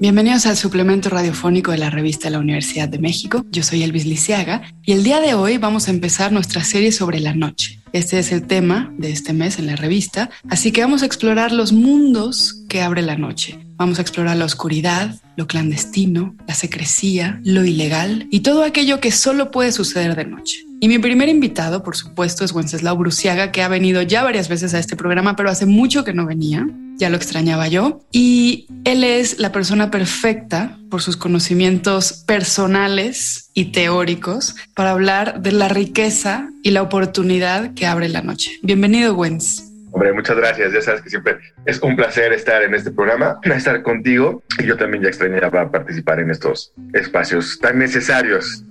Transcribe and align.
Bienvenidos 0.00 0.46
al 0.46 0.56
suplemento 0.56 1.10
radiofónico 1.10 1.72
de 1.72 1.76
la 1.76 1.90
revista 1.90 2.30
la 2.30 2.38
Universidad 2.38 2.88
de 2.88 2.98
México. 2.98 3.44
Yo 3.50 3.62
soy 3.62 3.82
Elvis 3.82 4.06
Lisiaga 4.06 4.62
y 4.82 4.92
el 4.92 5.04
día 5.04 5.20
de 5.20 5.34
hoy 5.34 5.58
vamos 5.58 5.88
a 5.88 5.90
empezar 5.90 6.32
nuestra 6.32 6.64
serie 6.64 6.90
sobre 6.90 7.20
la 7.20 7.34
noche. 7.34 7.82
Este 7.92 8.18
es 8.18 8.32
el 8.32 8.46
tema 8.46 8.90
de 8.96 9.10
este 9.12 9.34
mes 9.34 9.58
en 9.58 9.66
la 9.66 9.76
revista, 9.76 10.30
así 10.48 10.72
que 10.72 10.80
vamos 10.80 11.02
a 11.02 11.04
explorar 11.04 11.52
los 11.52 11.74
mundos 11.74 12.64
que 12.70 12.80
abre 12.80 13.02
la 13.02 13.18
noche. 13.18 13.58
Vamos 13.76 13.98
a 13.98 14.02
explorar 14.02 14.38
la 14.38 14.46
oscuridad, 14.46 15.20
lo 15.36 15.46
clandestino, 15.46 16.34
la 16.48 16.54
secrecía, 16.54 17.38
lo 17.44 17.66
ilegal 17.66 18.26
y 18.30 18.40
todo 18.40 18.64
aquello 18.64 19.00
que 19.00 19.12
solo 19.12 19.50
puede 19.50 19.70
suceder 19.70 20.16
de 20.16 20.24
noche. 20.24 20.64
Y 20.82 20.88
mi 20.88 20.98
primer 20.98 21.28
invitado, 21.28 21.82
por 21.82 21.94
supuesto, 21.94 22.42
es 22.42 22.52
Wenceslao 22.52 22.96
Bruciaga, 22.96 23.52
que 23.52 23.62
ha 23.62 23.68
venido 23.68 24.00
ya 24.00 24.22
varias 24.22 24.48
veces 24.48 24.72
a 24.72 24.78
este 24.78 24.96
programa, 24.96 25.36
pero 25.36 25.50
hace 25.50 25.66
mucho 25.66 26.04
que 26.04 26.14
no 26.14 26.24
venía. 26.24 26.66
Ya 26.96 27.10
lo 27.10 27.16
extrañaba 27.16 27.68
yo. 27.68 28.00
Y 28.12 28.66
él 28.86 29.04
es 29.04 29.38
la 29.38 29.52
persona 29.52 29.90
perfecta 29.90 30.78
por 30.90 31.02
sus 31.02 31.18
conocimientos 31.18 32.24
personales 32.26 33.50
y 33.52 33.72
teóricos 33.72 34.56
para 34.74 34.92
hablar 34.92 35.42
de 35.42 35.52
la 35.52 35.68
riqueza 35.68 36.48
y 36.62 36.70
la 36.70 36.80
oportunidad 36.80 37.74
que 37.74 37.86
abre 37.86 38.08
la 38.08 38.22
noche. 38.22 38.52
Bienvenido, 38.62 39.14
Wenz. 39.14 39.70
Hombre, 39.92 40.14
muchas 40.14 40.36
gracias. 40.36 40.72
Ya 40.72 40.80
sabes 40.80 41.02
que 41.02 41.10
siempre 41.10 41.36
es 41.66 41.78
un 41.82 41.94
placer 41.94 42.32
estar 42.32 42.62
en 42.62 42.74
este 42.74 42.90
programa, 42.90 43.38
estar 43.42 43.82
contigo. 43.82 44.42
Y 44.58 44.64
yo 44.64 44.78
también 44.78 45.02
ya 45.02 45.10
extrañaba 45.10 45.70
participar 45.70 46.20
en 46.20 46.30
estos 46.30 46.72
espacios 46.94 47.58
tan 47.60 47.78
necesarios 47.78 48.64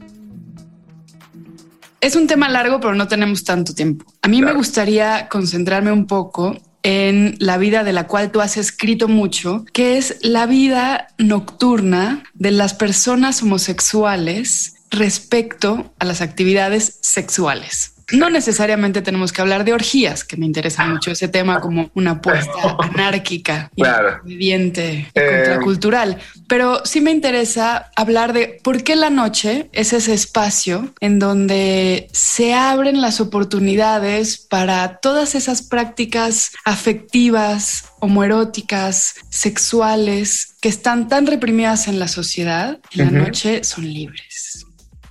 es 2.02 2.16
un 2.16 2.28
tema 2.28 2.50
largo, 2.50 2.80
pero 2.80 2.96
no 2.96 3.08
tenemos 3.08 3.44
tanto 3.44 3.74
tiempo. 3.74 4.06
A 4.22 4.28
mí 4.28 4.42
me 4.42 4.54
gustaría 4.54 5.28
concentrarme 5.30 5.92
un 5.92 6.08
poco 6.08 6.58
en 6.84 7.36
la 7.40 7.58
vida 7.58 7.84
de 7.84 7.94
la 7.94 8.08
cual 8.08 8.32
tú 8.32 8.42
has 8.42 8.58
escrito 8.58 9.08
mucho, 9.08 9.66
que 9.74 9.98
es 9.98 10.18
la 10.22 10.46
vida 10.46 11.10
nocturna 11.18 12.24
de 12.34 12.52
las 12.52 12.74
personas 12.74 13.44
homosexuales 13.44 14.76
respecto 14.90 15.94
a 16.00 16.06
las 16.06 16.22
actividades 16.22 17.00
sexuales. 17.02 17.94
No 18.12 18.30
necesariamente 18.30 19.02
tenemos 19.02 19.32
que 19.32 19.42
hablar 19.42 19.64
de 19.64 19.74
orgías, 19.74 20.24
que 20.24 20.38
me 20.38 20.46
interesa 20.46 20.86
mucho 20.86 21.12
ese 21.12 21.28
tema 21.28 21.60
como 21.60 21.92
una 21.94 22.12
apuesta 22.12 22.52
anárquica, 22.80 23.70
claro. 23.76 24.20
viviente, 24.24 25.10
eh, 25.14 25.44
contracultural. 25.46 26.18
Pero 26.48 26.86
sí 26.86 27.02
me 27.02 27.12
interesa 27.12 27.92
hablar 27.96 28.34
de 28.34 28.60
por 28.64 28.84
qué 28.84 28.96
la 28.96 29.10
noche 29.10 29.70
es 29.72 29.94
ese 29.94 30.14
espacio 30.14 30.94
en 31.00 31.20
donde 31.20 32.08
se 32.12 32.54
abren 32.54 33.02
las 33.02 33.22
oportunidades 33.22 34.38
para 34.38 34.98
todas 34.98 35.36
esas 35.36 35.62
prácticas 35.62 36.52
afectivas, 36.66 37.86
homoeróticas, 38.00 39.16
sexuales, 39.30 40.56
que 40.62 40.70
están 40.70 41.08
tan 41.08 41.28
reprimidas 41.28 41.88
en 41.88 42.00
la 42.00 42.08
sociedad, 42.08 42.80
en 42.92 43.06
la 43.06 43.12
noche 43.12 43.64
son 43.64 43.86
libres. 43.92 44.66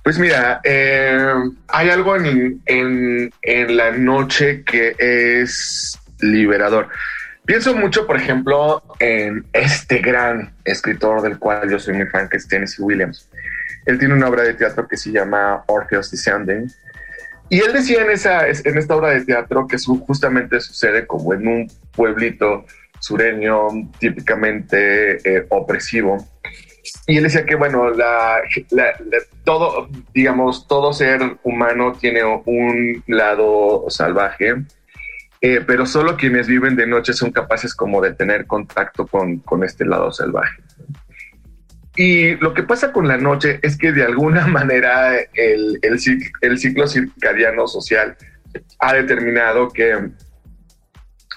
Pues 0.09 0.17
mira, 0.17 0.59
eh, 0.63 1.35
hay 1.67 1.89
algo 1.91 2.15
en, 2.15 2.63
en, 2.65 3.77
la 3.77 3.91
noche 3.91 4.63
que 4.63 4.95
es 4.97 5.99
liberador. 6.19 6.89
Pienso 7.45 7.75
mucho, 7.75 8.07
por 8.07 8.17
ejemplo, 8.17 8.81
en 8.97 9.45
este 9.53 9.99
gran 9.99 10.55
escritor 10.65 11.21
del 11.21 11.37
cual 11.37 11.69
yo 11.69 11.77
soy 11.77 11.93
muy 11.93 12.07
fan, 12.07 12.27
que 12.27 12.37
es 12.37 12.47
Tennessee 12.47 12.81
Williams. 12.81 13.29
Él 13.85 13.99
tiene 13.99 14.15
una 14.15 14.29
obra 14.29 14.41
de 14.41 14.55
teatro 14.55 14.87
que 14.87 14.97
se 14.97 15.11
llama 15.11 15.63
Orpheus 15.67 16.09
Descending. 16.09 16.71
Y 17.49 17.59
él 17.59 17.71
decía 17.71 18.01
en, 18.01 18.09
esa, 18.09 18.47
en 18.47 18.77
esta 18.79 18.95
obra 18.95 19.11
de 19.11 19.23
teatro 19.25 19.67
que 19.67 19.77
justamente 19.77 20.59
sucede 20.59 21.05
como 21.05 21.35
en 21.35 21.47
un 21.47 21.71
pueblito 21.91 22.65
sureño 22.99 23.67
típicamente 23.99 25.17
eh, 25.23 25.45
opresivo 25.49 26.17
y 27.07 27.17
él 27.17 27.23
decía 27.23 27.45
que, 27.45 27.55
bueno, 27.55 27.89
la, 27.89 28.41
todo, 29.43 29.89
digamos, 30.13 30.67
todo 30.67 30.93
ser 30.93 31.37
humano 31.43 31.93
tiene 31.99 32.23
un 32.23 33.03
lado 33.07 33.85
salvaje, 33.89 34.55
eh, 35.41 35.61
pero 35.65 35.85
solo 35.85 36.17
quienes 36.17 36.47
viven 36.47 36.75
de 36.75 36.85
noche 36.85 37.13
son 37.13 37.31
capaces 37.31 37.73
como 37.73 38.01
de 38.01 38.13
tener 38.13 38.45
contacto 38.45 39.07
con, 39.07 39.39
con 39.39 39.63
este 39.63 39.85
lado 39.85 40.11
salvaje. 40.11 40.61
Y 41.95 42.35
lo 42.35 42.53
que 42.53 42.63
pasa 42.63 42.91
con 42.91 43.07
la 43.07 43.17
noche 43.17 43.59
es 43.61 43.77
que 43.77 43.91
de 43.91 44.03
alguna 44.03 44.47
manera 44.47 45.17
el, 45.33 45.79
el, 45.81 45.99
ciclo 46.59 46.87
circadiano 46.87 47.67
social 47.67 48.15
ha 48.79 48.93
determinado 48.93 49.69
que 49.69 50.09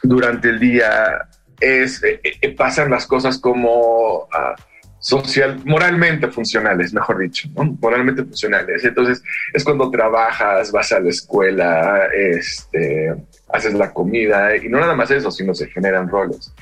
durante 0.02 0.50
el 0.50 0.60
día 0.60 1.28
es, 1.60 2.02
eh, 2.02 2.20
eh, 2.22 2.54
pasan 2.54 2.90
las 2.90 3.06
cosas 3.06 3.38
como... 3.38 4.24
Uh, 4.24 4.71
social, 5.02 5.60
moralmente 5.64 6.28
funcionales, 6.28 6.94
mejor 6.94 7.18
dicho, 7.18 7.48
moralmente 7.80 8.22
funcionales. 8.22 8.84
Entonces 8.84 9.22
es 9.52 9.64
cuando 9.64 9.90
trabajas, 9.90 10.70
vas 10.70 10.92
a 10.92 11.00
la 11.00 11.10
escuela, 11.10 12.06
este, 12.14 13.12
haces 13.52 13.74
la 13.74 13.92
comida 13.92 14.56
y 14.56 14.68
no 14.68 14.78
nada 14.78 14.94
más 14.94 15.10
eso, 15.10 15.30
sino 15.32 15.54
se 15.54 15.68
generan 15.68 16.08
roles. 16.08 16.54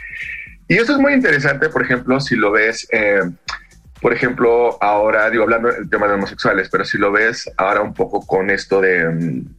Y 0.66 0.76
eso 0.76 0.92
es 0.92 0.98
muy 0.98 1.12
interesante, 1.12 1.68
por 1.68 1.82
ejemplo, 1.82 2.18
si 2.18 2.34
lo 2.34 2.50
ves, 2.50 2.88
eh, 2.92 3.20
por 4.00 4.14
ejemplo, 4.14 4.82
ahora, 4.82 5.28
digo, 5.28 5.42
hablando 5.42 5.70
del 5.70 5.90
tema 5.90 6.08
de 6.08 6.14
homosexuales, 6.14 6.70
pero 6.70 6.86
si 6.86 6.96
lo 6.96 7.12
ves 7.12 7.50
ahora 7.58 7.82
un 7.82 7.92
poco 7.92 8.26
con 8.26 8.48
esto 8.48 8.80
de 8.80 9.04
mm, 9.06 9.54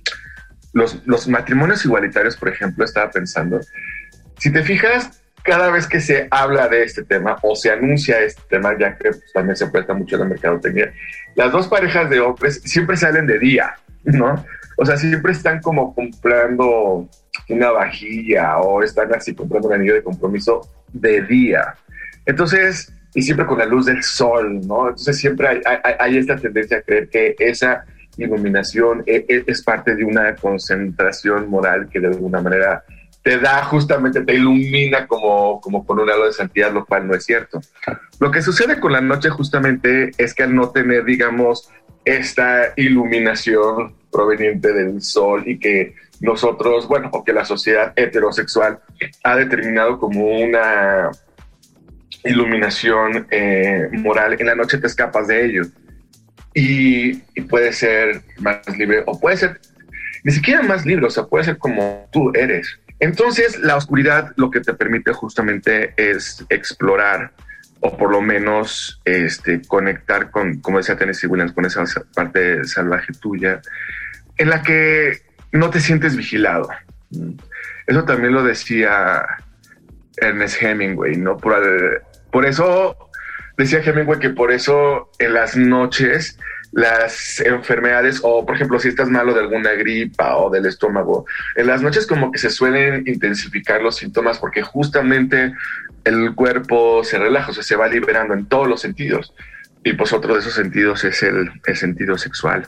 los, 0.73 1.05
los 1.05 1.27
matrimonios 1.27 1.85
igualitarios, 1.85 2.35
por 2.35 2.49
ejemplo, 2.49 2.83
estaba 2.83 3.11
pensando, 3.11 3.59
si 4.39 4.51
te 4.51 4.63
fijas, 4.63 5.20
cada 5.43 5.69
vez 5.69 5.87
que 5.87 5.99
se 5.99 6.27
habla 6.29 6.67
de 6.67 6.83
este 6.83 7.03
tema 7.03 7.37
o 7.41 7.55
se 7.55 7.71
anuncia 7.71 8.19
este 8.19 8.41
tema, 8.49 8.77
ya 8.77 8.95
que 8.97 9.09
pues, 9.09 9.33
también 9.33 9.55
se 9.55 9.67
presta 9.67 9.93
mucho 9.93 10.17
la 10.17 10.25
mercadotecnia, 10.25 10.93
las 11.35 11.51
dos 11.51 11.67
parejas 11.67 12.09
de 12.09 12.19
hombres 12.19 12.61
siempre 12.63 12.97
salen 12.97 13.27
de 13.27 13.39
día, 13.39 13.75
¿no? 14.03 14.43
O 14.77 14.85
sea, 14.85 14.97
siempre 14.97 15.31
están 15.31 15.61
como 15.61 15.93
comprando 15.93 17.07
una 17.49 17.71
vajilla 17.71 18.57
o 18.57 18.81
están 18.81 19.13
así 19.13 19.35
comprando 19.35 19.67
un 19.67 19.75
anillo 19.75 19.93
de 19.93 20.03
compromiso 20.03 20.67
de 20.91 21.21
día. 21.21 21.75
Entonces, 22.25 22.93
y 23.13 23.21
siempre 23.21 23.45
con 23.45 23.59
la 23.59 23.65
luz 23.65 23.85
del 23.85 24.03
sol, 24.03 24.65
¿no? 24.65 24.89
Entonces 24.89 25.17
siempre 25.17 25.47
hay, 25.47 25.61
hay, 25.99 26.17
esta 26.17 26.35
tendencia 26.37 26.77
a 26.77 26.81
creer 26.81 27.09
que 27.09 27.35
esa 27.39 27.83
iluminación 28.17 29.03
es, 29.05 29.23
e, 29.27 29.43
es 29.47 29.63
parte 29.63 29.95
de 29.95 30.03
una 30.03 30.35
concentración 30.35 31.49
moral 31.49 31.89
que 31.89 31.99
de 31.99 32.07
alguna 32.07 32.41
manera 32.41 32.83
te 33.23 33.37
da 33.37 33.63
justamente, 33.63 34.21
te 34.21 34.33
ilumina 34.33 35.05
como, 35.07 35.61
como 35.61 35.85
con 35.85 35.99
un 35.99 36.09
halo 36.09 36.25
de 36.25 36.33
santidad, 36.33 36.71
lo 36.71 36.85
cual 36.85 37.07
no 37.07 37.15
es 37.15 37.23
cierto. 37.23 37.61
Lo 38.19 38.31
que 38.31 38.41
sucede 38.41 38.79
con 38.79 38.91
la 38.91 39.01
noche 39.01 39.29
justamente 39.29 40.11
es 40.17 40.33
que 40.33 40.43
al 40.43 40.55
no 40.55 40.69
tener, 40.69 41.05
digamos, 41.05 41.69
esta 42.03 42.73
iluminación 42.75 43.95
proveniente 44.11 44.73
del 44.73 45.01
sol 45.01 45.43
y 45.45 45.59
que 45.59 45.95
nosotros, 46.19 46.87
bueno, 46.87 47.09
o 47.11 47.23
que 47.23 47.33
la 47.33 47.45
sociedad 47.45 47.93
heterosexual 47.95 48.79
ha 49.23 49.35
determinado 49.35 49.99
como 49.99 50.27
una 50.27 51.09
iluminación 52.23 53.27
eh, 53.31 53.87
moral, 53.91 54.35
en 54.39 54.47
la 54.47 54.55
noche 54.55 54.77
te 54.77 54.87
escapas 54.87 55.27
de 55.27 55.45
ello. 55.45 55.63
Y, 56.53 57.23
y, 57.33 57.41
puede 57.47 57.71
ser 57.71 58.21
más 58.39 58.67
libre, 58.77 59.03
o 59.05 59.17
puede 59.19 59.37
ser 59.37 59.61
ni 60.23 60.31
siquiera 60.31 60.61
más 60.61 60.85
libre, 60.85 61.07
o 61.07 61.09
sea, 61.09 61.25
puede 61.25 61.45
ser 61.45 61.57
como 61.57 62.07
tú 62.11 62.31
eres. 62.33 62.79
Entonces, 63.01 63.59
la 63.59 63.75
oscuridad 63.75 64.31
lo 64.35 64.51
que 64.51 64.61
te 64.61 64.75
permite 64.75 65.11
justamente 65.11 65.95
es 65.97 66.45
explorar 66.49 67.33
o 67.79 67.97
por 67.97 68.11
lo 68.11 68.21
menos 68.21 69.01
este, 69.05 69.59
conectar 69.67 70.29
con, 70.29 70.61
como 70.61 70.77
decía 70.77 70.95
Tennessee 70.95 71.25
Williams, 71.25 71.51
con 71.51 71.65
esa 71.65 71.83
parte 72.13 72.63
salvaje 72.63 73.11
tuya, 73.19 73.59
en 74.37 74.51
la 74.51 74.61
que 74.61 75.19
no 75.51 75.71
te 75.71 75.79
sientes 75.79 76.15
vigilado. 76.15 76.69
Eso 77.87 78.05
también 78.05 78.33
lo 78.33 78.43
decía 78.43 79.25
Ernest 80.17 80.61
Hemingway, 80.61 81.17
¿no? 81.17 81.37
Por, 81.37 82.05
por 82.31 82.45
eso 82.45 83.09
decía 83.57 83.81
Hemingway 83.83 84.19
que 84.19 84.29
por 84.29 84.51
eso 84.51 85.09
en 85.17 85.33
las 85.33 85.57
noches 85.57 86.37
las 86.71 87.41
enfermedades 87.41 88.21
o, 88.23 88.45
por 88.45 88.55
ejemplo, 88.55 88.79
si 88.79 88.87
estás 88.87 89.09
malo 89.09 89.33
de 89.33 89.41
alguna 89.41 89.71
gripa 89.71 90.37
o 90.37 90.49
del 90.49 90.65
estómago, 90.65 91.25
en 91.55 91.67
las 91.67 91.81
noches 91.81 92.07
como 92.07 92.31
que 92.31 92.39
se 92.39 92.49
suelen 92.49 93.03
intensificar 93.07 93.81
los 93.81 93.97
síntomas 93.97 94.39
porque 94.39 94.61
justamente 94.61 95.53
el 96.03 96.33
cuerpo 96.33 97.03
se 97.03 97.19
relaja, 97.19 97.51
o 97.51 97.53
se 97.53 97.75
va 97.75 97.87
liberando 97.87 98.33
en 98.33 98.45
todos 98.45 98.67
los 98.67 98.81
sentidos. 98.81 99.33
Y 99.83 99.93
pues 99.93 100.13
otro 100.13 100.33
de 100.33 100.39
esos 100.39 100.53
sentidos 100.53 101.03
es 101.03 101.23
el, 101.23 101.51
sentido 101.75 102.17
sexual. 102.17 102.67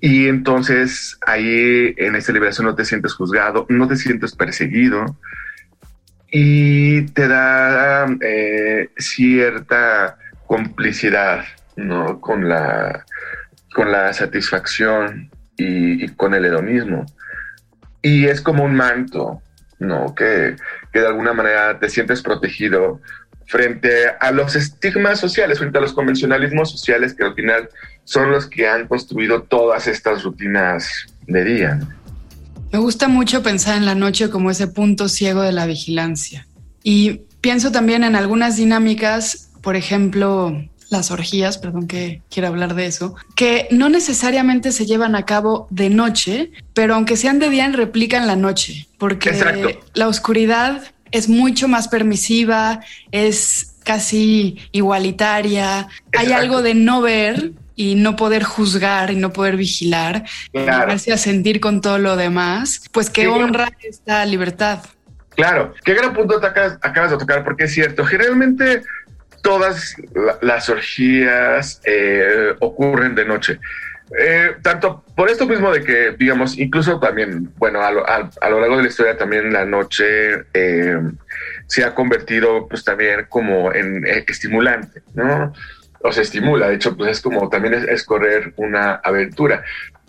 Y 0.00 0.26
entonces 0.28 1.18
ahí 1.26 1.94
en 1.96 2.16
esta 2.16 2.32
liberación 2.32 2.66
no 2.66 2.74
te 2.74 2.84
sientes 2.84 3.14
juzgado, 3.14 3.66
no 3.68 3.88
te 3.88 3.96
sientes 3.96 4.34
perseguido 4.34 5.16
y 6.30 7.02
te 7.12 7.28
da 7.28 8.06
eh, 8.20 8.90
cierta 8.98 10.18
complicidad 10.46 11.44
¿no? 11.76 12.20
con, 12.20 12.48
la, 12.48 13.04
con 13.74 13.90
la 13.90 14.12
satisfacción 14.12 15.30
y, 15.56 16.08
con 16.10 16.34
el 16.34 16.44
hedonismo. 16.44 17.06
Y 18.02 18.26
es 18.26 18.40
como 18.40 18.64
un 18.64 18.74
manto, 18.74 19.40
¿no? 19.78 20.14
Que, 20.14 20.56
que 20.92 21.00
de 21.00 21.06
alguna 21.06 21.32
manera 21.32 21.78
te 21.78 21.88
sientes 21.88 22.22
protegido 22.22 23.00
frente 23.46 24.08
a 24.20 24.30
los 24.30 24.56
estigmas 24.56 25.20
sociales, 25.20 25.58
frente 25.58 25.78
a 25.78 25.80
los 25.80 25.92
convencionalismos 25.92 26.70
sociales 26.70 27.14
que 27.14 27.24
al 27.24 27.34
final 27.34 27.68
son 28.04 28.30
los 28.30 28.46
que 28.46 28.68
han 28.68 28.86
construido 28.88 29.42
todas 29.42 29.86
estas 29.86 30.22
rutinas 30.22 31.06
de 31.26 31.44
día. 31.44 31.80
Me 32.72 32.78
gusta 32.78 33.08
mucho 33.08 33.42
pensar 33.42 33.76
en 33.76 33.86
la 33.86 33.94
noche 33.94 34.30
como 34.30 34.50
ese 34.50 34.66
punto 34.66 35.08
ciego 35.08 35.42
de 35.42 35.52
la 35.52 35.66
vigilancia. 35.66 36.46
Y 36.82 37.22
pienso 37.40 37.70
también 37.70 38.04
en 38.04 38.16
algunas 38.16 38.56
dinámicas, 38.56 39.52
por 39.62 39.76
ejemplo, 39.76 40.60
las 40.94 41.10
orgías, 41.10 41.58
perdón 41.58 41.86
que 41.86 42.22
quiero 42.30 42.48
hablar 42.48 42.74
de 42.74 42.86
eso, 42.86 43.14
que 43.34 43.68
no 43.70 43.88
necesariamente 43.88 44.72
se 44.72 44.86
llevan 44.86 45.14
a 45.16 45.26
cabo 45.26 45.66
de 45.70 45.90
noche, 45.90 46.52
pero 46.72 46.94
aunque 46.94 47.16
sean 47.16 47.38
de 47.38 47.50
día, 47.50 47.68
replican 47.72 48.26
la 48.26 48.36
noche, 48.36 48.86
porque 48.98 49.78
la 49.94 50.08
oscuridad 50.08 50.82
es 51.10 51.28
mucho 51.28 51.68
más 51.68 51.88
permisiva, 51.88 52.80
es 53.12 53.74
casi 53.84 54.58
igualitaria, 54.72 55.88
hay 56.16 56.32
algo 56.32 56.62
de 56.62 56.74
no 56.74 57.00
ver 57.00 57.52
y 57.76 57.96
no 57.96 58.16
poder 58.16 58.44
juzgar 58.44 59.10
y 59.10 59.16
no 59.16 59.32
poder 59.32 59.56
vigilar, 59.56 60.24
gracias 60.52 61.20
a 61.20 61.22
sentir 61.22 61.60
con 61.60 61.80
todo 61.80 61.98
lo 61.98 62.16
demás, 62.16 62.82
pues 62.92 63.10
que 63.10 63.28
honra 63.28 63.72
esta 63.82 64.24
libertad. 64.24 64.80
Claro, 65.34 65.74
qué 65.84 65.94
gran 65.94 66.14
punto 66.14 66.40
te 66.40 66.46
acabas, 66.46 67.10
de 67.10 67.18
tocar, 67.18 67.44
porque 67.44 67.64
es 67.64 67.74
cierto, 67.74 68.04
generalmente 68.04 68.82
todas 69.44 69.94
las 70.40 70.70
orgías 70.70 71.80
eh, 71.84 72.54
ocurren 72.60 73.14
de 73.14 73.26
noche. 73.26 73.60
Eh, 74.18 74.56
tanto 74.62 75.04
por 75.14 75.28
esto 75.28 75.46
mismo 75.46 75.70
de 75.70 75.84
que, 75.84 76.12
digamos, 76.18 76.58
incluso 76.58 76.98
también, 76.98 77.52
bueno, 77.58 77.82
a 77.82 77.90
lo, 77.90 78.02
largo 78.60 78.76
de 78.78 78.82
la 78.82 78.88
historia 78.88 79.18
también 79.18 79.52
la 79.52 79.66
noche 79.66 80.46
eh, 80.54 80.98
se 81.66 81.84
ha 81.84 81.94
convertido 81.94 82.66
pues 82.68 82.84
también 82.84 83.26
como 83.28 83.72
en 83.72 84.06
estimulante, 84.06 85.02
¿no? 85.14 85.52
O 86.00 86.12
se 86.12 86.22
estimula, 86.22 86.68
de 86.68 86.76
hecho, 86.76 86.96
pues 86.96 87.10
es 87.10 87.20
como 87.20 87.48
también 87.50 87.74
es 87.74 88.04
correr 88.04 88.54
una 88.56 88.94
aventura. 88.94 89.62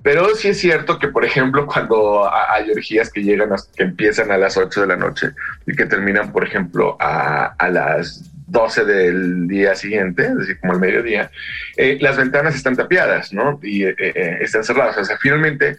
Pero 0.05 0.35
sí 0.35 0.49
es 0.49 0.59
cierto 0.59 0.99
que, 0.99 1.07
por 1.07 1.25
ejemplo, 1.25 1.65
cuando 1.73 2.29
hay 2.31 2.69
orgías 2.69 3.11
que 3.11 3.23
llegan, 3.23 3.49
que 3.75 3.83
empiezan 3.83 4.31
a 4.31 4.37
las 4.37 4.55
8 4.55 4.81
de 4.81 4.87
la 4.87 4.95
noche 4.95 5.31
y 5.65 5.75
que 5.75 5.87
terminan, 5.87 6.31
por 6.31 6.45
ejemplo, 6.45 6.95
a, 6.99 7.55
las 7.71 8.31
12 8.47 8.85
del 8.85 9.47
día 9.47 9.75
siguiente, 9.75 10.23
es 10.23 10.37
decir, 10.37 10.59
como 10.59 10.73
al 10.73 10.79
mediodía, 10.79 11.31
eh, 11.77 11.97
las 11.99 12.17
ventanas 12.17 12.55
están 12.55 12.75
tapiadas, 12.75 13.33
¿no? 13.33 13.59
Y 13.63 13.83
eh, 13.83 13.95
eh, 13.97 14.37
están 14.41 14.63
cerradas. 14.63 14.97
O 14.97 15.05
sea, 15.05 15.17
finalmente 15.17 15.77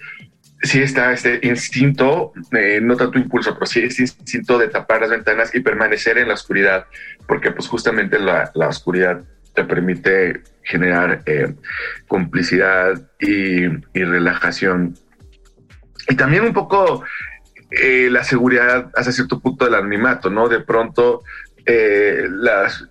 sí 0.63 0.83
está 0.83 1.13
este 1.13 1.41
instinto, 1.43 2.33
no 2.83 2.97
tanto 2.97 3.19
impulso, 3.19 3.55
pero 3.55 3.67
sí 3.67 3.81
este 3.81 4.03
instinto 4.03 4.59
de 4.59 4.69
tapar 4.69 5.03
las 5.03 5.11
ventanas 5.11 5.55
y 5.55 5.61
permanecer 5.61 6.19
en 6.19 6.29
la 6.29 6.35
oscuridad, 6.35 6.87
porque 7.29 7.53
pues 7.53 7.69
justamente 7.69 8.19
la, 8.19 8.51
la 8.55 8.69
oscuridad 8.69 9.23
te 9.55 9.65
permite 9.65 10.43
generar 10.63 11.23
complicidad 12.09 13.01
y, 13.21 13.67
relajación. 13.95 14.95
Y 16.09 16.17
también 16.17 16.45
un 16.45 16.53
poco 16.53 17.05
la 17.71 18.25
seguridad 18.25 18.91
hasta 18.97 19.13
cierto 19.13 19.41
punto 19.41 19.67
del 19.67 19.75
anonimato, 19.75 20.31
¿no? 20.31 20.49
De 20.49 20.61
pronto 20.61 21.23
eh, 21.67 22.27
las, 22.31 22.89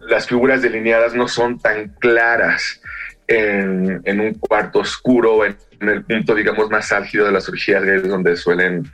las 0.00 0.26
figuras 0.26 0.62
delineadas 0.62 1.14
no 1.14 1.28
son 1.28 1.58
tan 1.58 1.88
claras 1.98 2.80
en, 3.26 4.20
un 4.20 4.34
cuarto 4.34 4.80
oscuro, 4.80 5.44
en, 5.44 5.56
el 5.80 6.04
punto, 6.04 6.34
digamos, 6.34 6.70
más 6.70 6.92
álgido 6.92 7.26
de 7.26 7.32
las 7.32 7.48
orgías 7.48 7.82
donde 8.02 8.36
suelen 8.36 8.90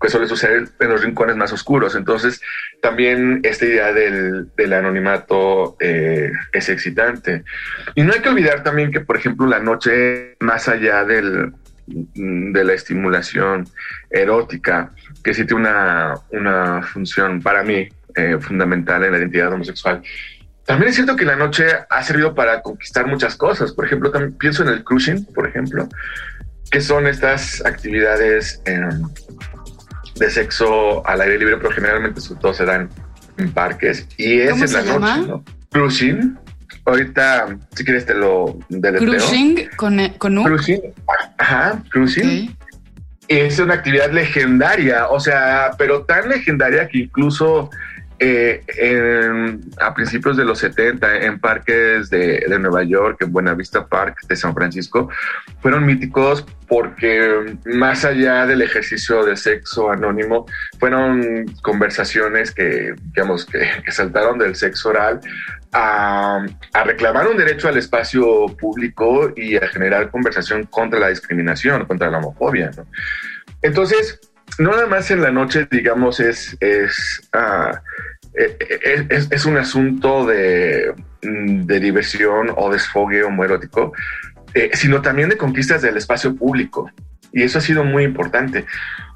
que 0.00 0.08
suele 0.10 0.26
suceder 0.26 0.68
en 0.78 0.88
los 0.88 1.02
rincones 1.02 1.36
más 1.36 1.52
oscuros. 1.52 1.94
Entonces, 1.94 2.40
también 2.80 3.40
esta 3.42 3.64
idea 3.64 3.92
del, 3.92 4.72
anonimato 4.72 5.76
eh, 5.80 6.32
es 6.52 6.68
excitante. 6.68 7.44
Y 7.94 8.02
no 8.02 8.12
hay 8.12 8.20
que 8.20 8.28
olvidar 8.28 8.62
también 8.62 8.90
que, 8.90 9.00
por 9.00 9.16
ejemplo, 9.16 9.46
la 9.46 9.60
noche, 9.60 10.36
más 10.40 10.68
allá 10.68 11.04
del, 11.04 11.52
de 11.86 12.64
la 12.64 12.72
estimulación 12.72 13.68
erótica, 14.10 14.92
que 15.22 15.34
sí 15.34 15.44
tiene 15.44 15.62
una, 15.62 16.14
una 16.32 16.82
función 16.82 17.40
para 17.40 17.62
mí 17.62 17.88
eh, 18.14 18.38
fundamental 18.40 19.04
en 19.04 19.12
la 19.12 19.18
identidad 19.18 19.52
homosexual, 19.52 20.02
también 20.66 20.90
es 20.90 20.96
cierto 20.96 21.14
que 21.14 21.24
la 21.24 21.36
noche 21.36 21.66
ha 21.88 22.02
servido 22.02 22.34
para 22.34 22.60
conquistar 22.60 23.06
muchas 23.06 23.36
cosas. 23.36 23.72
Por 23.72 23.86
ejemplo, 23.86 24.10
también 24.10 24.32
pienso 24.36 24.64
en 24.64 24.70
el 24.70 24.82
cruising, 24.82 25.24
por 25.26 25.46
ejemplo, 25.46 25.88
que 26.70 26.80
son 26.80 27.06
estas 27.06 27.64
actividades 27.64 28.60
de 30.16 30.30
sexo 30.30 31.06
al 31.06 31.20
aire 31.20 31.38
libre, 31.38 31.56
pero 31.58 31.70
generalmente 31.70 32.20
sobre 32.20 32.40
todo 32.40 32.54
se 32.54 32.64
dan 32.64 32.90
en 33.38 33.52
parques 33.52 34.08
y 34.16 34.40
es 34.40 34.60
en 34.60 34.72
la 34.72 34.98
noche, 34.98 35.28
¿no? 35.28 35.44
Cruising. 35.70 36.36
Ahorita, 36.84 37.58
si 37.74 37.84
quieres, 37.84 38.06
te 38.06 38.14
lo 38.14 38.58
deleteo. 38.68 39.06
Cruising 39.06 39.68
con, 39.76 39.98
con 40.18 40.42
Cruising. 40.42 40.80
Ajá, 41.38 41.82
cruising. 41.90 42.56
Es 43.28 43.58
una 43.58 43.74
actividad 43.74 44.12
legendaria, 44.12 45.08
o 45.08 45.18
sea, 45.18 45.72
pero 45.76 46.02
tan 46.02 46.28
legendaria 46.28 46.88
que 46.88 46.98
incluso 46.98 47.70
eh, 48.18 48.62
a 49.78 49.94
principios 49.94 50.36
de 50.36 50.44
los 50.44 50.58
70 50.60 51.24
en 51.24 51.38
parques 51.38 52.08
de, 52.08 52.46
Nueva 52.58 52.82
York, 52.82 53.18
en 53.20 53.32
Buenavista 53.32 53.86
Park 53.86 54.26
de 54.26 54.36
San 54.36 54.54
Francisco, 54.54 55.10
fueron 55.60 55.84
míticos 55.84 56.46
porque 56.66 57.56
más 57.66 58.04
allá 58.04 58.46
del 58.46 58.62
ejercicio 58.62 59.24
de 59.24 59.36
sexo 59.36 59.90
anónimo, 59.90 60.46
fueron 60.78 61.44
conversaciones 61.62 62.52
que, 62.52 62.94
digamos, 63.12 63.44
que, 63.44 63.68
saltaron 63.92 64.38
del 64.38 64.56
sexo 64.56 64.88
oral 64.88 65.20
a, 65.72 66.44
reclamar 66.84 67.28
un 67.28 67.36
derecho 67.36 67.68
al 67.68 67.76
espacio 67.76 68.46
público 68.58 69.32
y 69.36 69.56
a 69.56 69.68
generar 69.68 70.10
conversación 70.10 70.64
contra 70.64 70.98
la 70.98 71.08
discriminación, 71.08 71.84
contra 71.84 72.10
la 72.10 72.18
homofobia. 72.18 72.70
Entonces, 73.62 74.18
no 74.58 74.70
nada 74.70 74.86
más 74.86 75.10
en 75.10 75.22
la 75.22 75.30
noche, 75.30 75.68
digamos, 75.70 76.20
es, 76.20 76.56
es, 76.60 77.28
ah, 77.32 77.82
es, 78.36 79.28
es, 79.30 79.46
un 79.46 79.56
asunto 79.56 80.26
de, 80.26 80.94
mm, 81.22 81.62
de 81.62 81.80
diversión 81.80 82.52
o 82.56 82.70
desfogue 82.70 83.24
homoerótico, 83.24 83.92
eh, 84.54 84.70
sino 84.74 85.02
también 85.02 85.28
de 85.28 85.36
conquistas 85.36 85.82
del 85.82 85.96
espacio 85.96 86.34
público. 86.34 86.90
Y 87.32 87.42
eso 87.42 87.58
ha 87.58 87.62
sido 87.62 87.84
muy 87.84 88.04
importante. 88.04 88.66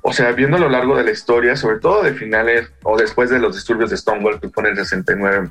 O 0.02 0.12
sea, 0.12 0.32
viendo 0.32 0.56
a 0.56 0.60
lo 0.60 0.68
largo 0.68 0.96
de 0.96 1.04
la 1.04 1.10
historia, 1.10 1.56
sobre 1.56 1.78
todo 1.78 2.02
de 2.02 2.14
finales 2.14 2.70
o 2.82 2.98
después 2.98 3.30
de 3.30 3.38
los 3.38 3.54
disturbios 3.54 3.90
de 3.90 3.96
Stonewall, 3.96 4.40
que 4.40 4.48
fue 4.48 4.64
en 4.64 4.70
el 4.70 4.76
69 4.76 5.50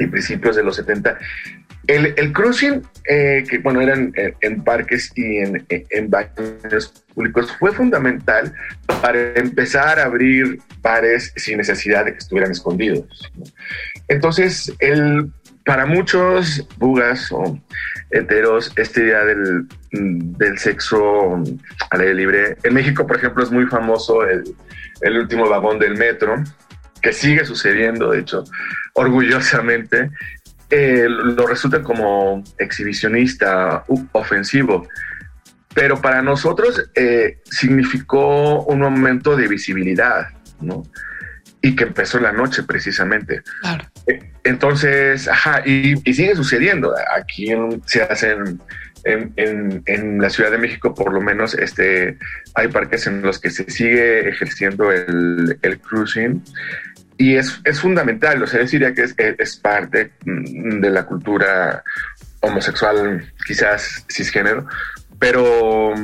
y 0.00 0.06
principios 0.06 0.56
de 0.56 0.64
los 0.64 0.76
70, 0.76 1.18
el, 1.88 2.14
el 2.16 2.32
cruising, 2.32 2.86
eh, 3.08 3.42
que 3.48 3.58
bueno, 3.58 3.80
eran 3.80 4.12
en, 4.14 4.62
parques 4.62 5.10
y 5.16 5.38
en, 5.38 5.66
en, 5.68 6.10
baños 6.10 7.04
públicos, 7.14 7.50
fue 7.58 7.72
fundamental 7.72 8.52
para 9.02 9.32
empezar 9.34 9.98
a 9.98 10.04
abrir 10.04 10.60
bares 10.82 11.32
sin 11.36 11.56
necesidad 11.56 12.04
de 12.04 12.12
que 12.12 12.18
estuvieran 12.18 12.52
escondidos. 12.52 13.32
Entonces, 14.08 14.72
el, 14.80 15.32
para 15.64 15.86
muchos 15.86 16.68
bugas 16.76 17.32
o 17.32 17.58
heteros, 18.10 18.70
esta 18.76 19.00
idea 19.00 19.24
del, 19.24 19.66
del 19.90 20.58
sexo 20.58 21.42
al 21.90 22.00
aire 22.00 22.14
libre, 22.14 22.56
en 22.62 22.74
México, 22.74 23.06
por 23.06 23.16
ejemplo, 23.16 23.42
es 23.42 23.50
muy 23.50 23.64
famoso 23.66 24.24
el, 24.24 24.44
el 25.00 25.18
último 25.18 25.48
vagón 25.48 25.78
del 25.78 25.96
metro, 25.96 26.36
que 27.00 27.12
sigue 27.12 27.44
sucediendo, 27.44 28.10
de 28.10 28.20
hecho, 28.20 28.44
orgullosamente, 28.94 30.10
eh, 30.70 31.06
lo 31.08 31.46
resulta 31.46 31.82
como 31.82 32.42
exhibicionista, 32.58 33.84
ofensivo. 34.12 34.86
Pero 35.74 36.00
para 36.00 36.22
nosotros 36.22 36.90
eh, 36.94 37.38
significó 37.44 38.64
un 38.64 38.80
momento 38.80 39.36
de 39.36 39.48
visibilidad, 39.48 40.28
¿no? 40.60 40.82
Y 41.62 41.74
que 41.74 41.84
empezó 41.84 42.20
la 42.20 42.32
noche 42.32 42.62
precisamente. 42.64 43.42
Claro. 43.62 43.84
Eh, 44.06 44.32
entonces, 44.44 45.28
ajá, 45.28 45.62
y, 45.64 45.96
sigue 46.12 46.34
sucediendo. 46.34 46.94
Aquí 47.16 47.48
se 47.86 48.02
hacen 48.02 48.60
en, 49.04 49.32
en, 49.36 49.82
en, 49.86 50.20
la 50.20 50.30
Ciudad 50.30 50.50
de 50.50 50.58
México, 50.58 50.94
por 50.94 51.12
lo 51.12 51.20
menos, 51.20 51.54
este, 51.54 52.18
hay 52.54 52.68
parques 52.68 53.06
en 53.06 53.22
los 53.22 53.38
que 53.38 53.50
se 53.50 53.70
sigue 53.70 54.28
ejerciendo 54.28 54.90
el, 54.90 55.58
el 55.62 55.78
cruising 55.78 56.42
y 57.18 57.34
es, 57.34 57.60
es 57.64 57.80
fundamental, 57.80 58.40
o 58.42 58.46
sea, 58.46 58.62
yo 58.62 58.70
diría 58.70 58.94
que 58.94 59.02
es, 59.02 59.14
es, 59.18 59.56
parte 59.56 60.12
mm, 60.24 60.80
de 60.80 60.90
la 60.90 61.04
cultura 61.04 61.82
homosexual, 62.40 63.32
quizás 63.44 64.06
cisgénero, 64.08 64.66
pero 65.18 65.94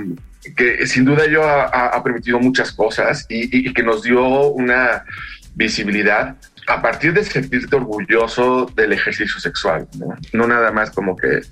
que 0.57 0.87
sin 0.87 1.05
duda 1.05 1.27
yo 1.27 1.43
ha, 1.45 2.03
permitido 2.03 2.39
muchas 2.39 2.73
cosas 2.73 3.25
y, 3.29 3.73
que 3.73 3.83
nos 3.83 4.03
dio 4.03 4.49
una 4.49 5.05
visibilidad 5.55 6.37
a 6.67 6.83
partir 6.83 7.13
de 7.13 7.25
sentirte 7.25 7.77
orgulloso 7.77 8.71
del 8.75 8.93
ejercicio 8.93 9.39
sexual, 9.39 9.87
¿no? 9.99 10.17
no 10.33 10.47
nada 10.47 10.73
más 10.73 10.91
como 10.91 11.17
que 11.17 11.43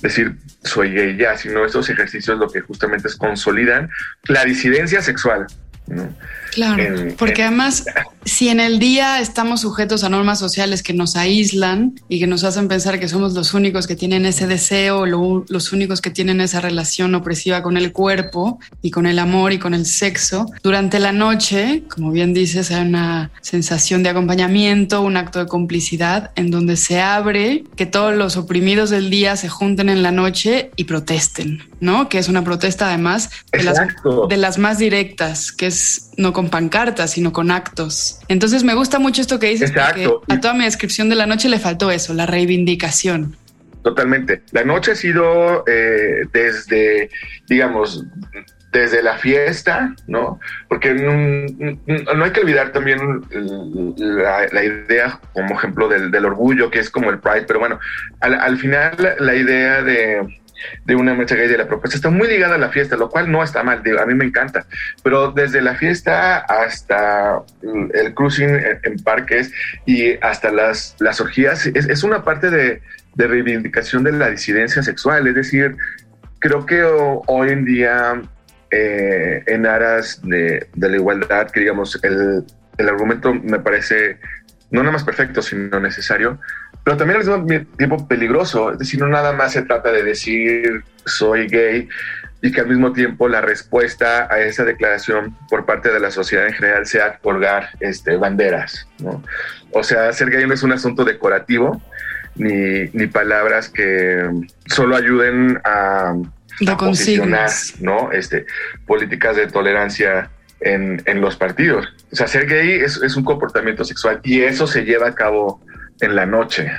decir 0.00 0.36
soy 0.62 0.92
gay 0.92 1.16
ya, 1.16 1.36
sino 1.36 1.64
estos 1.64 1.90
ejercicios 1.90 2.38
lo 2.38 2.48
que 2.48 2.60
justamente 2.60 3.08
es 3.08 3.16
consolidan 3.16 3.90
la 4.24 4.44
disidencia 4.44 5.02
sexual. 5.02 5.46
¿no? 5.86 6.08
Claro, 6.52 7.14
porque 7.18 7.42
además, 7.42 7.84
si 8.24 8.48
en 8.48 8.60
el 8.60 8.78
día 8.78 9.20
estamos 9.20 9.60
sujetos 9.60 10.04
a 10.04 10.08
normas 10.08 10.38
sociales 10.38 10.82
que 10.82 10.92
nos 10.92 11.16
aíslan 11.16 11.94
y 12.08 12.18
que 12.18 12.26
nos 12.26 12.44
hacen 12.44 12.68
pensar 12.68 12.98
que 12.98 13.08
somos 13.08 13.34
los 13.34 13.54
únicos 13.54 13.86
que 13.86 13.96
tienen 13.96 14.26
ese 14.26 14.46
deseo, 14.46 15.06
los 15.06 15.72
únicos 15.72 16.00
que 16.00 16.10
tienen 16.10 16.40
esa 16.40 16.60
relación 16.60 17.14
opresiva 17.14 17.62
con 17.62 17.76
el 17.76 17.92
cuerpo 17.92 18.58
y 18.82 18.90
con 18.90 19.06
el 19.06 19.18
amor 19.18 19.52
y 19.52 19.58
con 19.58 19.74
el 19.74 19.86
sexo, 19.86 20.46
durante 20.62 20.98
la 20.98 21.12
noche, 21.12 21.84
como 21.88 22.10
bien 22.10 22.34
dices, 22.34 22.70
hay 22.70 22.86
una 22.86 23.30
sensación 23.40 24.02
de 24.02 24.10
acompañamiento, 24.10 25.02
un 25.02 25.16
acto 25.16 25.38
de 25.38 25.46
complicidad 25.46 26.30
en 26.36 26.50
donde 26.50 26.76
se 26.76 27.00
abre 27.00 27.64
que 27.76 27.86
todos 27.86 28.14
los 28.14 28.36
oprimidos 28.36 28.90
del 28.90 29.10
día 29.10 29.36
se 29.36 29.48
junten 29.48 29.88
en 29.88 30.02
la 30.02 30.12
noche 30.12 30.70
y 30.76 30.84
protesten, 30.84 31.62
¿no? 31.80 32.08
Que 32.08 32.18
es 32.18 32.28
una 32.28 32.44
protesta 32.44 32.88
además 32.88 33.30
de, 33.52 33.62
las, 33.62 33.78
de 34.28 34.36
las 34.36 34.58
más 34.58 34.78
directas, 34.78 35.52
que 35.52 35.66
es 35.66 36.09
no 36.20 36.32
con 36.32 36.50
pancartas, 36.50 37.12
sino 37.12 37.32
con 37.32 37.50
actos. 37.50 38.20
Entonces 38.28 38.62
me 38.62 38.74
gusta 38.74 38.98
mucho 38.98 39.20
esto 39.20 39.38
que 39.38 39.48
dices, 39.48 39.72
porque 39.72 40.08
a 40.28 40.40
toda 40.40 40.54
mi 40.54 40.64
descripción 40.64 41.08
de 41.08 41.16
la 41.16 41.26
noche 41.26 41.48
le 41.48 41.58
faltó 41.58 41.90
eso, 41.90 42.14
la 42.14 42.26
reivindicación. 42.26 43.36
Totalmente. 43.82 44.42
La 44.52 44.62
noche 44.62 44.92
ha 44.92 44.94
sido 44.94 45.64
eh, 45.66 46.26
desde, 46.32 47.10
digamos, 47.48 48.04
desde 48.72 49.02
la 49.02 49.16
fiesta, 49.16 49.94
¿no? 50.06 50.38
Porque 50.68 50.94
no, 50.94 52.24
hay 52.24 52.30
que 52.30 52.40
olvidar 52.40 52.72
también 52.72 53.00
la, 53.96 54.64
idea, 54.64 55.18
como 55.32 55.58
ejemplo, 55.58 55.88
del, 55.88 56.24
orgullo, 56.24 56.70
que 56.70 56.78
es 56.78 56.90
como 56.90 57.10
el 57.10 57.18
Pride, 57.18 57.46
pero 57.46 57.58
bueno, 57.58 57.80
al 58.20 58.58
final 58.58 59.16
la 59.18 59.34
idea 59.34 59.82
de 59.82 60.40
de 60.84 60.94
una 60.94 61.14
marcha 61.14 61.34
gay 61.34 61.48
de 61.48 61.58
la 61.58 61.66
propuesta 61.66 61.96
está 61.96 62.10
muy 62.10 62.28
ligada 62.28 62.54
a 62.54 62.58
la 62.58 62.70
fiesta, 62.70 62.96
lo 62.96 63.08
cual 63.08 63.30
no 63.30 63.42
está 63.42 63.62
mal, 63.62 63.82
a 63.98 64.06
mí 64.06 64.14
me 64.14 64.24
encanta, 64.24 64.66
pero 65.02 65.32
desde 65.32 65.60
la 65.60 65.74
fiesta 65.74 66.38
hasta 66.38 67.42
el 67.62 68.14
cruising 68.14 68.60
en, 68.82 68.96
parques 69.02 69.52
y 69.86 70.14
hasta 70.24 70.50
las, 70.50 70.96
las 70.98 71.20
orgías, 71.20 71.66
es, 71.66 72.02
una 72.02 72.24
parte 72.24 72.50
de, 72.50 72.82
reivindicación 73.16 74.04
de 74.04 74.12
la 74.12 74.30
disidencia 74.30 74.82
sexual, 74.82 75.26
es 75.26 75.34
decir, 75.34 75.76
creo 76.38 76.64
que 76.64 76.82
hoy 76.82 77.50
en 77.50 77.64
día 77.64 78.22
eh, 78.70 79.42
en 79.46 79.66
aras 79.66 80.20
de, 80.22 80.68
la 80.76 80.96
igualdad, 80.96 81.50
que 81.50 81.60
digamos, 81.60 81.98
el, 82.02 82.44
el 82.78 82.88
argumento 82.88 83.34
me 83.34 83.58
parece 83.58 84.18
no 84.70 84.80
nada 84.80 84.92
más 84.92 85.04
perfecto, 85.04 85.42
sino 85.42 85.80
necesario, 85.80 86.38
pero 86.90 86.98
también 86.98 87.20
al 87.20 87.44
mismo 87.44 87.66
tiempo 87.76 88.08
peligroso. 88.08 88.72
Es 88.72 88.80
decir, 88.80 88.98
no 88.98 89.06
nada 89.06 89.32
más 89.32 89.52
se 89.52 89.62
trata 89.62 89.92
de 89.92 90.02
decir 90.02 90.82
soy 91.04 91.46
gay 91.46 91.88
y 92.42 92.50
que 92.50 92.60
al 92.60 92.66
mismo 92.66 92.92
tiempo 92.92 93.28
la 93.28 93.40
respuesta 93.40 94.26
a 94.28 94.40
esa 94.40 94.64
declaración 94.64 95.36
por 95.48 95.66
parte 95.66 95.92
de 95.92 96.00
la 96.00 96.10
sociedad 96.10 96.48
en 96.48 96.52
general 96.52 96.86
sea 96.86 97.18
colgar 97.18 97.68
este, 97.78 98.16
banderas. 98.16 98.88
¿no? 98.98 99.22
O 99.70 99.84
sea, 99.84 100.12
ser 100.12 100.30
gay 100.30 100.44
no 100.48 100.54
es 100.54 100.64
un 100.64 100.72
asunto 100.72 101.04
decorativo 101.04 101.80
ni, 102.34 102.88
ni 102.92 103.06
palabras 103.06 103.68
que 103.68 104.28
solo 104.66 104.96
ayuden 104.96 105.60
a, 105.62 106.16
a 106.66 106.76
posicionar 106.76 107.50
¿no? 107.78 108.10
este, 108.10 108.46
políticas 108.84 109.36
de 109.36 109.46
tolerancia 109.46 110.28
en, 110.60 111.00
en, 111.06 111.20
los 111.20 111.36
partidos. 111.36 111.86
O 112.10 112.16
sea, 112.16 112.26
ser 112.26 112.46
gay 112.46 112.80
es, 112.80 112.96
es 113.00 113.14
un 113.14 113.22
comportamiento 113.22 113.84
sexual 113.84 114.18
y 114.24 114.40
eso 114.40 114.66
se 114.66 114.84
lleva 114.84 115.06
a 115.06 115.14
cabo 115.14 115.60
en 116.00 116.16
la 116.16 116.26
noche 116.26 116.70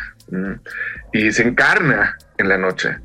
y 1.12 1.32
se 1.32 1.44
encarna 1.44 2.18
en 2.38 2.50
la 2.50 2.58
noche. 2.58 2.98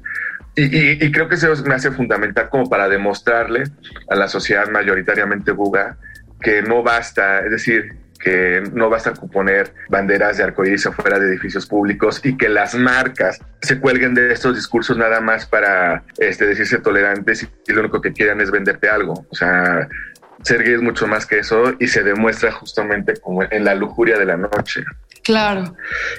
Y, 0.58 1.12
creo 1.12 1.28
que 1.28 1.34
eso 1.34 1.52
me 1.66 1.74
hace 1.74 1.90
fundamental 1.90 2.48
como 2.48 2.68
para 2.68 2.88
demostrarle 2.88 3.64
a 4.08 4.14
la 4.14 4.26
sociedad 4.26 4.68
mayoritariamente 4.70 5.52
buga 5.52 5.98
que 6.40 6.62
no 6.62 6.82
basta, 6.82 7.40
es 7.40 7.50
decir, 7.50 7.94
que 8.18 8.62
no 8.72 8.88
basta 8.88 9.12
con 9.12 9.28
poner 9.28 9.74
banderas 9.90 10.38
de 10.38 10.44
arcoíris 10.44 10.86
afuera 10.86 11.18
de 11.18 11.28
edificios 11.28 11.66
públicos 11.66 12.20
y 12.24 12.38
que 12.38 12.48
las 12.48 12.74
marcas 12.74 13.38
se 13.60 13.78
cuelguen 13.78 14.14
de 14.14 14.32
estos 14.32 14.54
discursos 14.54 14.96
nada 14.96 15.20
más 15.20 15.44
para 15.44 16.04
este, 16.18 16.46
decirse 16.46 16.78
tolerantes 16.78 17.46
y 17.66 17.72
lo 17.72 17.80
único 17.80 18.00
que 18.00 18.14
quieran 18.14 18.40
es 18.40 18.50
venderte 18.50 18.88
algo. 18.88 19.26
O 19.28 19.34
sea, 19.34 19.86
ser 20.42 20.62
gay 20.62 20.74
es 20.74 20.82
mucho 20.82 21.06
más 21.06 21.26
que 21.26 21.40
eso 21.40 21.74
y 21.78 21.88
se 21.88 22.02
demuestra 22.02 22.50
justamente 22.52 23.14
como 23.20 23.42
en 23.42 23.64
la 23.64 23.74
lujuria 23.74 24.18
de 24.18 24.24
la 24.24 24.38
noche. 24.38 24.84
Claro. 25.26 25.74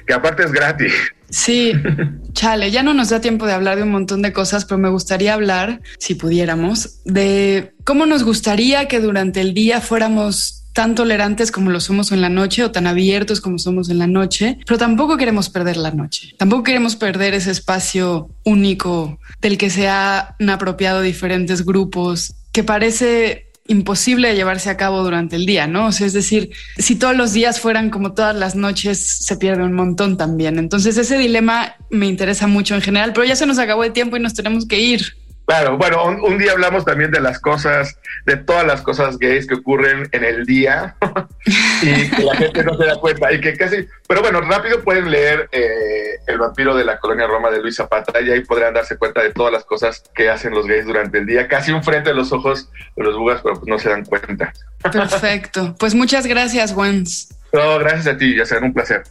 Que 0.05 0.13
aparte 0.13 0.43
es 0.43 0.51
gratis. 0.51 0.93
Sí, 1.29 1.71
chale, 2.33 2.71
ya 2.71 2.83
no 2.83 2.93
nos 2.93 3.09
da 3.09 3.21
tiempo 3.21 3.47
de 3.47 3.53
hablar 3.53 3.77
de 3.77 3.83
un 3.83 3.91
montón 3.91 4.21
de 4.21 4.33
cosas, 4.33 4.65
pero 4.65 4.77
me 4.77 4.89
gustaría 4.89 5.33
hablar, 5.33 5.81
si 5.97 6.15
pudiéramos, 6.15 6.99
de 7.05 7.73
cómo 7.85 8.05
nos 8.05 8.23
gustaría 8.23 8.89
que 8.89 8.99
durante 8.99 9.39
el 9.39 9.53
día 9.53 9.79
fuéramos 9.79 10.65
tan 10.73 10.93
tolerantes 10.93 11.53
como 11.53 11.71
lo 11.71 11.79
somos 11.79 12.11
en 12.11 12.19
la 12.19 12.27
noche 12.27 12.65
o 12.65 12.71
tan 12.71 12.85
abiertos 12.85 13.39
como 13.39 13.59
somos 13.59 13.89
en 13.89 13.97
la 13.97 14.07
noche, 14.07 14.59
pero 14.67 14.77
tampoco 14.77 15.15
queremos 15.15 15.49
perder 15.49 15.77
la 15.77 15.91
noche. 15.91 16.35
Tampoco 16.37 16.63
queremos 16.63 16.97
perder 16.97 17.33
ese 17.33 17.51
espacio 17.51 18.29
único 18.43 19.19
del 19.41 19.57
que 19.57 19.69
se 19.69 19.87
han 19.87 20.49
apropiado 20.49 21.01
diferentes 21.01 21.65
grupos, 21.65 22.35
que 22.51 22.63
parece 22.63 23.46
imposible 23.67 24.29
de 24.29 24.35
llevarse 24.35 24.69
a 24.69 24.77
cabo 24.77 25.03
durante 25.03 25.35
el 25.35 25.45
día, 25.45 25.67
¿no? 25.67 25.87
O 25.87 25.91
sea, 25.91 26.07
es 26.07 26.13
decir, 26.13 26.51
si 26.77 26.95
todos 26.95 27.15
los 27.15 27.33
días 27.33 27.59
fueran 27.59 27.89
como 27.89 28.13
todas 28.13 28.35
las 28.35 28.55
noches, 28.55 28.99
se 28.99 29.37
pierde 29.37 29.63
un 29.63 29.73
montón 29.73 30.17
también. 30.17 30.57
Entonces, 30.59 30.97
ese 30.97 31.17
dilema 31.17 31.75
me 31.89 32.07
interesa 32.07 32.47
mucho 32.47 32.75
en 32.75 32.81
general, 32.81 33.13
pero 33.13 33.25
ya 33.25 33.35
se 33.35 33.45
nos 33.45 33.59
acabó 33.59 33.83
el 33.83 33.93
tiempo 33.93 34.17
y 34.17 34.19
nos 34.19 34.33
tenemos 34.33 34.65
que 34.65 34.79
ir. 34.79 35.15
Claro, 35.47 35.77
bueno, 35.77 36.03
un, 36.03 36.37
día 36.37 36.51
hablamos 36.51 36.83
también 36.83 37.09
de 37.09 37.21
las 37.21 37.39
cosas, 37.39 37.97
de 38.25 38.35
todas 38.35 38.67
las 38.67 38.81
cosas 38.81 39.17
gays 39.17 39.47
que 39.47 39.55
ocurren 39.55 40.09
en 40.11 40.25
el 40.25 40.45
día 40.45 40.97
y 41.81 42.09
que 42.09 42.23
la 42.23 42.35
gente 42.35 42.65
no 42.65 42.75
se 42.75 42.85
da 42.85 42.97
cuenta 42.97 43.31
y 43.31 43.39
que 43.39 43.55
casi, 43.55 43.87
pero 44.09 44.21
bueno, 44.21 44.41
rápido 44.41 44.83
pueden 44.83 45.09
leer 45.09 45.47
eh, 45.53 46.19
El 46.27 46.37
vampiro 46.37 46.75
de 46.75 46.83
la 46.83 46.99
colonia 46.99 47.27
Roma 47.27 47.49
de 47.49 47.61
Luis 47.61 47.77
Zapata 47.77 48.19
y 48.19 48.29
ahí 48.29 48.41
podrán 48.41 48.73
darse 48.73 48.97
cuenta 48.97 49.23
de 49.23 49.31
todas 49.31 49.53
las 49.53 49.63
cosas 49.63 50.03
que 50.13 50.29
hacen 50.29 50.53
los 50.53 50.67
gays 50.67 50.85
durante 50.85 51.19
el 51.19 51.25
día, 51.25 51.47
casi 51.47 51.71
un 51.71 51.81
frente 51.81 52.09
de 52.09 52.15
los 52.15 52.33
ojos 52.33 52.69
de 52.97 53.03
los 53.05 53.15
bugas, 53.15 53.39
pero 53.41 53.55
pues 53.55 53.67
no 53.67 53.79
se 53.79 53.87
dan 53.87 54.03
cuenta. 54.03 54.51
Perfecto, 54.83 55.77
pues 55.79 55.95
muchas 55.95 56.27
gracias, 56.27 56.73
Wens. 56.73 57.33
No, 57.53 57.79
gracias 57.79 58.07
a 58.07 58.17
ti, 58.17 58.35
ya 58.35 58.45
será 58.45 58.65
un 58.65 58.73
placer. 58.73 59.03